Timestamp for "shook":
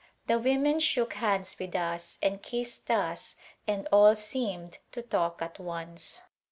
0.79-1.13